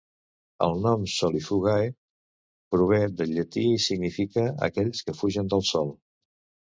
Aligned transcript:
El 0.67 0.79
nom 0.85 1.03
solifugae 1.15 1.91
prové 2.75 3.01
del 3.19 3.35
llatí 3.37 3.67
i 3.75 3.79
significa 3.89 4.47
"aquells 4.69 5.05
que 5.11 5.17
fugen 5.21 5.53
del 5.55 5.67
sol". 5.75 5.93